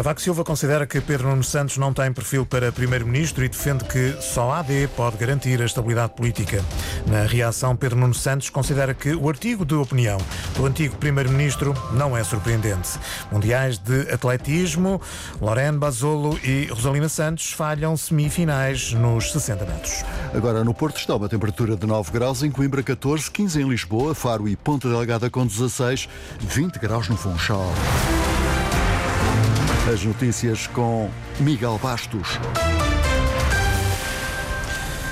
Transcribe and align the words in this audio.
Cavaco 0.00 0.22
Silva 0.22 0.42
considera 0.42 0.86
que 0.86 0.98
Pedro 0.98 1.28
Nuno 1.28 1.44
Santos 1.44 1.76
não 1.76 1.92
tem 1.92 2.10
perfil 2.10 2.46
para 2.46 2.72
primeiro-ministro 2.72 3.44
e 3.44 3.50
defende 3.50 3.84
que 3.84 4.16
só 4.18 4.50
a 4.50 4.60
AD 4.60 4.88
pode 4.96 5.18
garantir 5.18 5.60
a 5.60 5.66
estabilidade 5.66 6.14
política. 6.14 6.64
Na 7.06 7.24
reação, 7.24 7.76
Pedro 7.76 7.98
Nuno 7.98 8.14
Santos 8.14 8.48
considera 8.48 8.94
que 8.94 9.14
o 9.14 9.28
artigo 9.28 9.62
de 9.62 9.74
opinião 9.74 10.16
do 10.56 10.64
antigo 10.64 10.96
primeiro-ministro 10.96 11.74
não 11.92 12.16
é 12.16 12.24
surpreendente. 12.24 12.98
Mundiais 13.30 13.76
de 13.76 14.10
atletismo, 14.10 15.02
Lorene 15.38 15.76
Basolo 15.76 16.40
e 16.42 16.64
Rosalina 16.70 17.10
Santos 17.10 17.52
falham 17.52 17.94
semifinais 17.94 18.94
nos 18.94 19.30
60 19.32 19.66
metros. 19.66 20.02
Agora 20.32 20.64
no 20.64 20.72
Porto 20.72 20.96
está 20.96 21.14
uma 21.14 21.28
temperatura 21.28 21.76
de 21.76 21.86
9 21.86 22.10
graus, 22.10 22.42
em 22.42 22.50
Coimbra 22.50 22.82
14, 22.82 23.30
15 23.30 23.60
em 23.60 23.68
Lisboa, 23.68 24.14
Faro 24.14 24.48
e 24.48 24.56
Ponta 24.56 24.88
Delgada 24.88 25.28
com 25.28 25.46
16, 25.46 26.08
20 26.40 26.78
graus 26.78 27.06
no 27.06 27.18
Funchal. 27.18 27.70
As 29.92 30.04
notícias 30.04 30.68
com 30.68 31.10
Miguel 31.40 31.76
Bastos. 31.82 32.38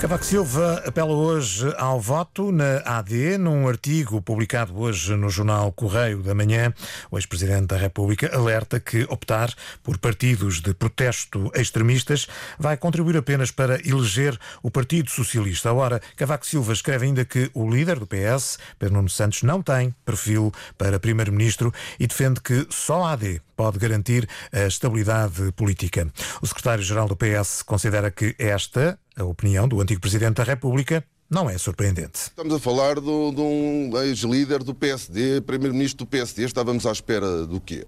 Cavaco 0.00 0.24
Silva 0.24 0.82
apela 0.86 1.12
hoje 1.12 1.74
ao 1.76 2.00
voto 2.00 2.52
na 2.52 2.78
AD, 2.84 3.36
num 3.36 3.68
artigo 3.68 4.22
publicado 4.22 4.80
hoje 4.80 5.14
no 5.16 5.28
jornal 5.28 5.72
Correio 5.72 6.22
da 6.22 6.34
Manhã. 6.36 6.72
O 7.10 7.18
ex-presidente 7.18 7.66
da 7.66 7.76
República 7.76 8.34
alerta 8.34 8.78
que 8.78 9.02
optar 9.10 9.52
por 9.82 9.98
partidos 9.98 10.60
de 10.60 10.72
protesto 10.72 11.50
extremistas 11.54 12.28
vai 12.58 12.76
contribuir 12.76 13.16
apenas 13.16 13.50
para 13.50 13.74
eleger 13.84 14.38
o 14.62 14.70
Partido 14.70 15.10
Socialista. 15.10 15.72
Ora, 15.72 16.00
Cavaco 16.16 16.46
Silva 16.46 16.72
escreve 16.72 17.06
ainda 17.06 17.24
que 17.24 17.50
o 17.52 17.68
líder 17.68 17.98
do 17.98 18.06
PS, 18.06 18.56
Pedro 18.78 18.94
Nuno 18.94 19.10
Santos, 19.10 19.42
não 19.42 19.60
tem 19.60 19.92
perfil 20.04 20.52
para 20.78 21.00
primeiro-ministro 21.00 21.74
e 21.98 22.06
defende 22.06 22.40
que 22.40 22.66
só 22.70 23.02
a 23.04 23.12
AD 23.12 23.42
pode 23.60 23.78
garantir 23.78 24.26
a 24.50 24.60
estabilidade 24.60 25.52
política. 25.52 26.10
O 26.40 26.46
secretário-geral 26.46 27.06
do 27.06 27.14
PS 27.14 27.62
considera 27.62 28.10
que 28.10 28.34
esta 28.38 28.98
a 29.14 29.22
opinião 29.22 29.68
do 29.68 29.82
antigo 29.82 30.00
Presidente 30.00 30.36
da 30.36 30.44
República 30.44 31.04
não 31.28 31.50
é 31.50 31.58
surpreendente. 31.58 32.20
Estamos 32.20 32.54
a 32.54 32.58
falar 32.58 32.94
de 32.98 33.10
um 33.10 33.90
ex-líder 34.02 34.64
do 34.64 34.74
PSD, 34.74 35.42
primeiro-ministro 35.42 36.06
do 36.06 36.08
PSD. 36.08 36.44
Estávamos 36.44 36.86
à 36.86 36.92
espera 36.92 37.46
do 37.46 37.60
quê? 37.60 37.84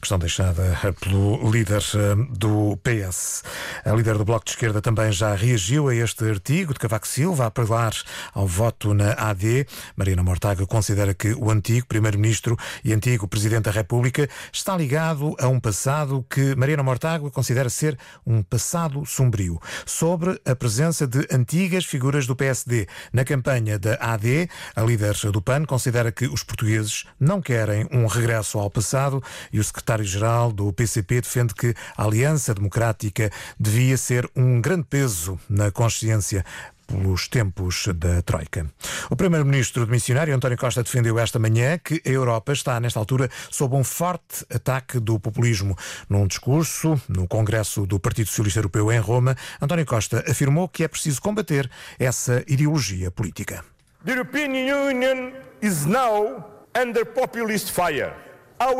Questão 0.00 0.18
deixada 0.18 0.78
pelo 1.00 1.50
líder 1.50 1.82
eh, 1.94 2.14
do 2.30 2.76
PS. 2.78 3.42
A 3.84 3.92
líder 3.92 4.18
do 4.18 4.24
Bloco 4.24 4.44
de 4.44 4.50
Esquerda 4.50 4.82
também 4.82 5.10
já 5.12 5.34
reagiu 5.34 5.88
a 5.88 5.94
este 5.94 6.24
artigo 6.28 6.72
de 6.72 6.78
Cavaco 6.78 7.06
Silva 7.06 7.44
a 7.44 7.46
apelar 7.46 7.92
ao 8.32 8.46
voto 8.46 8.92
na 8.92 9.12
AD. 9.12 9.66
Marina 9.96 10.22
Mortágua 10.22 10.66
considera 10.66 11.14
que 11.14 11.32
o 11.34 11.50
antigo 11.50 11.86
primeiro-ministro 11.86 12.56
e 12.84 12.92
antigo 12.92 13.28
presidente 13.28 13.64
da 13.64 13.70
República 13.70 14.28
está 14.52 14.76
ligado 14.76 15.34
a 15.38 15.48
um 15.48 15.58
passado 15.58 16.24
que 16.28 16.54
Marina 16.54 16.82
Mortágua 16.82 17.30
considera 17.30 17.70
ser 17.70 17.98
um 18.26 18.42
passado 18.42 19.06
sombrio. 19.06 19.60
Sobre 19.86 20.40
a 20.44 20.54
presença 20.54 21.06
de 21.06 21.26
antigas 21.32 21.84
figuras 21.84 22.26
do 22.26 22.36
PSD 22.36 22.86
na 23.12 23.24
campanha 23.24 23.78
da 23.78 23.94
AD, 23.94 24.48
a 24.74 24.82
líder 24.82 25.14
do 25.32 25.40
PAN 25.40 25.64
considera 25.64 26.12
que 26.12 26.26
os 26.26 26.42
portugueses 26.42 27.04
não 27.18 27.40
querem 27.40 27.86
um 27.90 28.06
regresso 28.06 28.58
ao 28.58 28.70
passado 28.70 29.22
e 29.52 29.58
o 29.58 29.62
secretário-geral 29.84 30.50
do 30.50 30.72
PCP 30.72 31.20
defende 31.20 31.54
que 31.54 31.74
a 31.96 32.04
Aliança 32.04 32.54
Democrática 32.54 33.30
devia 33.60 33.96
ser 33.98 34.28
um 34.34 34.60
grande 34.60 34.84
peso 34.84 35.38
na 35.48 35.70
consciência 35.70 36.42
pelos 36.86 37.28
tempos 37.28 37.88
da 37.94 38.22
Troika. 38.22 38.66
O 39.10 39.16
primeiro-ministro 39.16 39.86
missionário 39.86 40.34
António 40.34 40.56
Costa 40.56 40.82
defendeu 40.82 41.18
esta 41.18 41.38
manhã 41.38 41.78
que 41.78 42.00
a 42.04 42.10
Europa 42.10 42.52
está, 42.52 42.80
nesta 42.80 42.98
altura, 42.98 43.30
sob 43.50 43.76
um 43.76 43.84
forte 43.84 44.44
ataque 44.52 44.98
do 44.98 45.18
populismo. 45.18 45.76
Num 46.08 46.26
discurso 46.26 47.00
no 47.08 47.28
Congresso 47.28 47.86
do 47.86 48.00
Partido 48.00 48.28
Socialista 48.28 48.60
Europeu 48.60 48.90
em 48.90 48.98
Roma, 48.98 49.36
António 49.60 49.86
Costa 49.86 50.24
afirmou 50.26 50.68
que 50.68 50.84
é 50.84 50.88
preciso 50.88 51.20
combater 51.20 51.70
essa 51.98 52.42
ideologia 52.46 53.10
política. 53.10 53.64
The 54.04 54.12
European 54.12 54.50
Union 54.50 55.32
is 55.62 55.86
now 55.86 56.44
under 56.74 57.04
populist 57.06 57.70
fire. 57.70 58.23
A 58.56 58.70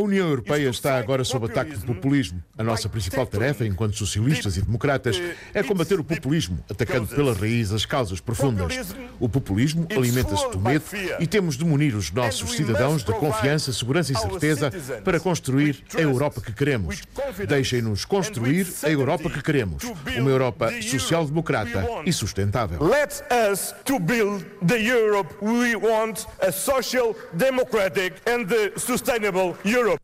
União 0.00 0.28
Europeia 0.28 0.68
está 0.68 0.98
agora 0.98 1.22
sob 1.22 1.46
ataque 1.46 1.76
do 1.76 1.86
populismo. 1.86 2.42
A 2.58 2.64
nossa 2.64 2.88
principal 2.88 3.26
tarefa, 3.26 3.64
enquanto 3.64 3.96
socialistas 3.96 4.56
e 4.56 4.62
democratas, 4.62 5.20
é 5.54 5.62
combater 5.62 6.00
o 6.00 6.04
populismo, 6.04 6.58
atacando 6.68 7.06
pela 7.06 7.32
raiz 7.32 7.72
as 7.72 7.86
causas 7.86 8.20
profundas. 8.20 8.94
O 9.20 9.28
populismo 9.28 9.86
alimenta-se 9.90 10.50
do 10.50 10.58
medo 10.58 10.84
e 11.20 11.26
temos 11.26 11.56
de 11.56 11.64
munir 11.64 11.94
os 11.94 12.10
nossos 12.10 12.52
cidadãos 12.52 13.04
de 13.04 13.12
confiança, 13.12 13.72
segurança 13.72 14.12
e 14.12 14.16
certeza 14.16 14.72
para 15.04 15.20
construir 15.20 15.84
a 15.94 16.00
Europa 16.00 16.40
que 16.40 16.52
queremos. 16.52 17.02
Deixem-nos 17.46 18.04
construir 18.04 18.66
a 18.82 18.90
Europa 18.90 19.30
que 19.30 19.42
queremos. 19.42 19.84
Uma 20.16 20.30
Europa 20.30 20.72
social-democrata 20.82 21.86
e 22.04 22.12
sustentável. 22.12 22.82
Let 22.82 23.22
us 23.52 23.74
to 23.84 24.00
build 24.00 24.44
the 24.66 24.78
Europe 24.78 25.32
we 25.40 25.76
want 25.76 26.15
a 26.40 26.52
social, 26.52 27.14
democratic 27.32 28.14
and 28.26 28.46
sustainable 28.78 29.56
Europe. 29.64 30.00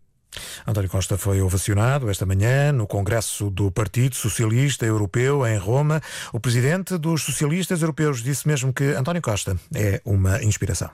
António 0.66 0.88
Costa 0.88 1.18
foi 1.18 1.40
ovacionado 1.40 2.10
esta 2.10 2.24
manhã 2.24 2.72
no 2.72 2.86
Congresso 2.86 3.50
do 3.50 3.70
Partido 3.70 4.14
Socialista 4.14 4.86
Europeu 4.86 5.46
em 5.46 5.58
Roma. 5.58 6.00
O 6.32 6.40
presidente 6.40 6.96
dos 6.96 7.22
socialistas 7.22 7.82
europeus 7.82 8.22
disse 8.22 8.46
mesmo 8.46 8.72
que 8.72 8.84
António 8.84 9.20
Costa 9.20 9.56
é 9.74 10.00
uma 10.04 10.42
inspiração. 10.42 10.90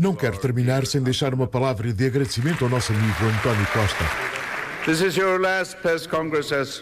Não 0.00 0.14
quero 0.14 0.38
terminar 0.38 0.86
sem 0.86 1.02
deixar 1.02 1.34
uma 1.34 1.46
palavra 1.46 1.92
de 1.92 2.06
agradecimento 2.06 2.64
ao 2.64 2.70
nosso 2.70 2.92
amigo 2.92 3.24
António 3.24 3.66
Costa. 3.66 4.35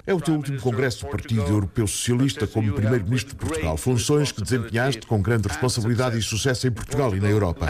É 0.06 0.12
o 0.12 0.20
teu 0.20 0.34
último 0.34 0.60
congresso 0.60 1.06
do 1.06 1.10
Partido 1.10 1.40
Europeu 1.48 1.86
Socialista 1.86 2.46
como 2.46 2.70
Primeiro-Ministro 2.74 3.30
de 3.30 3.40
Portugal, 3.40 3.78
funções 3.78 4.30
que 4.30 4.42
desempenhaste 4.42 5.06
com 5.06 5.22
grande 5.22 5.48
responsabilidade 5.48 6.18
e 6.18 6.22
sucesso 6.22 6.66
em 6.66 6.70
Portugal 6.70 7.16
e 7.16 7.20
na 7.20 7.30
Europa. 7.30 7.64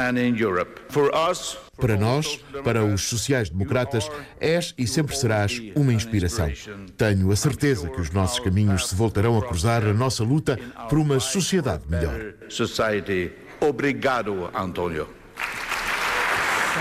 Para 1.76 1.96
nós, 1.96 2.40
para 2.64 2.84
os 2.84 3.02
sociais-democratas, 3.02 4.10
és 4.40 4.74
e 4.76 4.88
sempre 4.88 5.16
serás 5.16 5.62
uma 5.76 5.92
inspiração. 5.92 6.52
Tenho 6.96 7.30
a 7.30 7.36
certeza 7.36 7.88
que 7.88 8.00
os 8.00 8.10
nossos 8.10 8.40
caminhos 8.40 8.88
se 8.88 8.96
voltarão 8.96 9.38
a 9.38 9.42
cruzar 9.46 9.84
na 9.84 9.94
nossa 9.94 10.24
luta 10.24 10.58
por 10.88 10.98
uma 10.98 11.20
sociedade 11.20 11.84
melhor. 11.88 12.34
Obrigado, 13.60 14.50
António. 14.52 15.23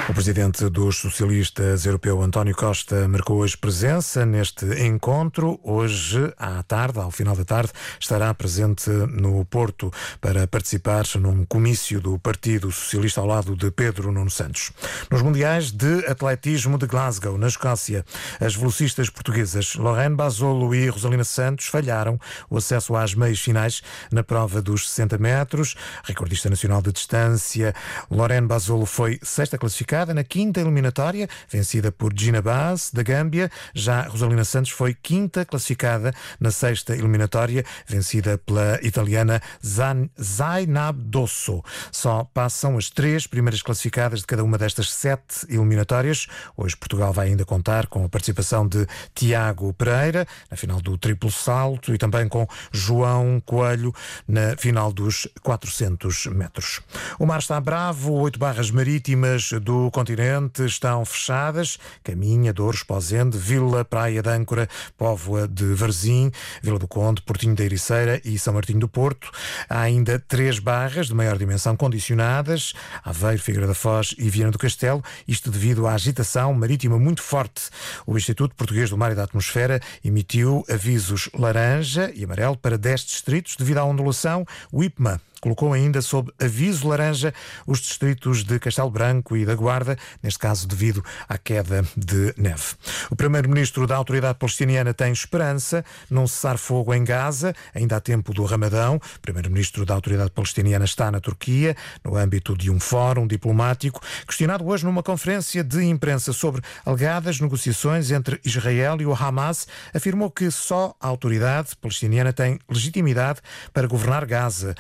O 0.09 0.14
presidente 0.14 0.70
dos 0.70 0.98
socialistas 0.98 1.86
europeu, 1.86 2.22
António 2.22 2.56
Costa, 2.56 3.08
marcou 3.08 3.38
hoje 3.38 3.56
presença 3.56 4.26
neste 4.26 4.66
encontro. 4.84 5.59
Hoje, 5.64 6.34
à 6.38 6.64
tarde, 6.64 7.00
ao 7.00 7.12
final 7.12 7.36
da 7.36 7.46
tarde, 7.46 7.72
estará 8.00 8.34
presente 8.34 8.90
no 8.90 9.46
Porto 9.46 9.94
para 10.20 10.48
participar 10.48 11.06
num 11.20 11.46
comício 11.46 12.02
do 12.02 12.18
Partido 12.18 12.72
Socialista 12.72 13.22
ao 13.22 13.28
lado 13.28 13.56
de 13.56 13.70
Pedro 13.70 14.12
Nuno 14.12 14.31
Santos. 14.31 14.72
Nos 15.12 15.22
Mundiais 15.22 15.72
de 15.72 16.06
Atletismo 16.08 16.78
de 16.80 16.88
Glasgow, 16.88 17.38
na 17.38 17.48
Escócia, 17.48 18.04
as 18.42 18.56
velocistas 18.56 19.12
portuguesas 19.12 19.75
Lorraine 19.75 20.16
Basolo 20.16 20.74
e 20.74 20.90
Rosalina 20.90 21.24
Santos 21.24 21.68
falharam 21.68 22.20
o 22.50 22.58
acesso 22.58 22.96
às 22.96 23.14
meias 23.14 23.40
finais 23.40 23.84
na 24.12 24.24
prova 24.24 24.60
dos 24.60 24.90
60 24.90 25.20
metros. 25.20 25.75
Recordista 26.04 26.50
nacional 26.50 26.81
de 26.81 26.92
distância, 26.92 27.75
Lorraine 28.10 28.48
Basolo 28.48 28.88
foi 28.88 29.20
sexta 29.22 29.56
classificada 29.56 29.83
classificada 29.84 30.14
na 30.14 30.24
quinta 30.24 30.62
eliminatória, 30.62 31.28
vencida 31.50 31.92
por 31.92 32.14
Gina 32.16 32.42
Bass, 32.42 32.90
da 32.92 33.04
Gâmbia. 33.04 33.52
Já 33.74 34.04
Rosalina 34.04 34.44
Santos 34.44 34.72
foi 34.72 34.94
quinta 34.94 35.46
classificada 35.46 36.14
na 36.40 36.52
sexta 36.52 36.96
eliminatória, 36.96 37.64
vencida 37.86 38.38
pela 38.38 38.80
italiana 38.82 39.42
Zainab 39.62 40.98
Dosso. 41.04 41.62
Só 41.92 42.24
passam 42.34 42.78
as 42.78 42.90
três 42.90 43.28
primeiras 43.28 43.62
classificadas 43.62 44.22
de 44.22 44.28
cada 44.28 44.44
uma 44.44 44.57
destas 44.57 44.92
sete 44.92 45.46
eliminatórias. 45.50 46.28
Hoje 46.56 46.75
Portugal 46.75 47.12
vai 47.12 47.28
ainda 47.28 47.46
contar 47.46 47.88
com 47.88 48.06
a 48.06 48.10
participação 48.10 48.68
de 48.68 48.88
Tiago 49.13 49.74
Pereira 49.74 50.25
na 50.50 50.57
final 50.57 50.81
do 50.81 50.98
triplo 50.98 51.31
salto 51.31 51.94
e 51.94 51.98
também 51.98 52.28
com 52.28 52.48
João 52.72 53.42
Coelho 53.46 53.94
na 54.28 54.56
final 54.57 54.94
dos 54.94 55.28
400 55.42 56.28
metros. 56.28 56.81
O 57.19 57.25
mar 57.25 57.40
está 57.40 57.60
bravo, 57.60 58.13
oito 58.13 58.40
barras 58.40 58.72
marítimas 58.72 59.52
do 59.62 59.73
do 59.74 59.90
continente 59.90 60.64
estão 60.66 61.04
fechadas. 61.04 61.80
Caminha, 62.04 62.54
Douros, 62.54 62.84
Pozende, 62.84 63.40
Vila, 63.40 63.84
Praia 63.84 64.22
de 64.22 64.30
Âncora, 64.30 64.70
Póvoa 64.96 65.48
de 65.48 65.74
Varzim, 65.74 66.31
Vila 66.62 66.78
do 66.78 66.88
Conde, 66.88 67.24
Portinho 67.24 67.56
da 67.56 67.64
Ericeira 67.64 68.22
e 68.24 68.38
São 68.38 68.54
Martinho 68.54 68.80
do 68.80 68.88
Porto. 68.88 69.31
Há 69.68 69.81
ainda 69.81 70.20
três 70.20 70.60
barras 70.60 71.08
de 71.08 71.16
maior 71.16 71.40
dimensão 71.40 71.75
condicionadas, 71.75 72.74
Aveiro, 73.04 73.42
Figueira 73.42 73.66
da 73.66 73.74
Foz 73.74 74.14
e 74.20 74.30
Viana 74.30 74.52
do 74.52 74.60
Castelo, 74.60 75.04
isto 75.28 75.50
devido 75.50 75.88
à 75.88 75.96
agitação 75.96 76.54
marítima 76.54 77.00
muito 77.00 77.24
forte. 77.24 77.69
O 78.06 78.16
Instituto 78.16 78.54
Português 78.56 78.92
do 78.92 78.98
Mar 78.98 79.12
e 79.12 79.16
da 79.16 79.24
Atmosfera 79.24 79.80
emitiu 80.06 80.64
avisos 80.69 81.30
laranja 81.34 82.12
e 82.14 82.24
amarelo 82.24 82.56
para 82.56 82.78
10 82.78 83.06
distritos 83.06 83.56
devido 83.56 83.80
à 83.80 83.86
ondulação. 83.86 84.46
O 84.72 84.84
IPMA 84.84 85.19
colocou 85.44 85.74
ainda 85.74 86.01
sob 86.01 86.31
aviso 86.40 86.88
laranja 86.88 87.34
os 87.68 87.80
distritos 87.80 88.45
de 88.45 88.57
Castelo 88.60 88.90
Branco 88.90 89.36
e 89.36 89.45
da 89.45 89.54
Guarda, 89.54 89.98
neste 90.22 90.40
caso 90.40 90.66
devido 90.66 91.04
à 91.28 91.38
queda 91.38 91.84
de 91.98 92.34
neve. 92.38 92.63
O 93.12 93.16
primeiro-ministro 93.16 93.86
da 93.86 93.98
Autoridade 93.98 94.40
Palestiniana 94.40 94.94
tem 94.94 95.12
esperança 95.12 95.84
num 96.10 96.25
cessar-fogo 96.25 96.94
em 96.94 97.04
Gaza, 97.04 97.54
ainda 97.75 97.98
há 97.98 98.00
tempo 98.00 98.34
do 98.34 98.45
Ramadão. 98.45 98.95
O 98.95 99.19
primeiro-ministro 99.19 99.86
da 99.86 99.94
Autoridade 99.94 100.31
Palestiniana 100.31 100.86
está 100.86 101.12
na 101.12 101.19
Turquia, 101.19 101.75
no 102.06 102.16
âmbito 102.16 102.56
de 102.56 102.72
um 102.72 102.80
fórum 102.80 103.28
diplomático, 103.28 104.00
questionado 104.25 104.66
hoje 104.66 104.86
numa 104.86 105.04
conferência 105.04 105.62
de 105.62 105.84
imprensa 105.84 106.31
sobre 106.31 106.62
alegadas 106.86 107.42
negociações 107.42 108.12
entre 108.12 108.40
Israel 108.45 108.95
e 109.01 109.06
o 109.06 109.13
Hamas, 109.13 109.68
afirmou 109.94 110.31
que 110.31 110.50
só 110.50 110.95
a 111.01 111.07
autoridade 111.10 111.75
palestiniana 111.81 112.31
tem 112.31 112.57
legitimidade 112.69 113.42
para 113.74 113.88
governar 113.88 114.25
Gaza 114.25 114.74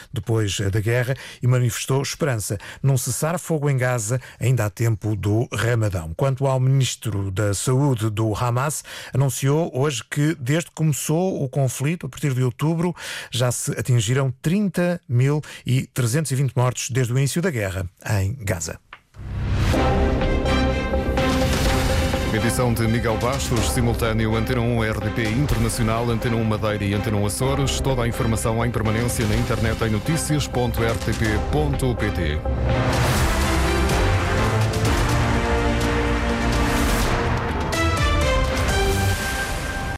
depois 0.57 0.71
da 0.71 0.79
guerra 0.79 1.15
e 1.41 1.47
manifestou 1.47 2.01
esperança 2.01 2.57
num 2.81 2.97
cessar-fogo 2.97 3.69
em 3.69 3.77
Gaza 3.77 4.19
ainda 4.39 4.65
há 4.65 4.69
tempo 4.69 5.15
do 5.15 5.47
Ramadão. 5.53 6.13
Quanto 6.15 6.45
ao 6.45 6.59
ministro 6.59 7.31
da 7.31 7.53
Saúde 7.53 8.09
do 8.09 8.35
Hamas, 8.35 8.83
anunciou 9.13 9.71
hoje 9.73 10.03
que 10.09 10.35
desde 10.35 10.69
que 10.69 10.75
começou 10.75 11.41
o 11.43 11.49
conflito, 11.49 12.05
a 12.05 12.09
partir 12.09 12.33
de 12.33 12.43
outubro, 12.43 12.95
já 13.31 13.51
se 13.51 13.71
atingiram 13.71 14.33
30.320 14.43 16.51
mortos 16.55 16.89
desde 16.89 17.13
o 17.13 17.17
início 17.17 17.41
da 17.41 17.49
guerra 17.49 17.89
em 18.21 18.35
Gaza. 18.43 18.79
Edição 22.33 22.73
de 22.73 22.87
Miguel 22.87 23.15
Bastos, 23.17 23.71
simultâneo 23.71 24.35
Antena 24.35 24.61
1 24.61 24.91
RDP 24.91 25.29
Internacional, 25.29 26.09
Antena 26.09 26.35
1 26.35 26.43
Madeira 26.43 26.83
e 26.83 26.95
Antena 26.95 27.17
1 27.17 27.25
Açores. 27.27 27.79
Toda 27.79 28.01
a 28.01 28.07
informação 28.07 28.65
em 28.65 28.71
permanência 28.71 29.23
na 29.27 29.35
internet 29.35 29.83
em 29.83 29.91
notícias.rtp.pt. 29.91 32.39